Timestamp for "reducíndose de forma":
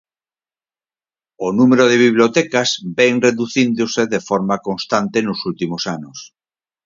3.27-4.55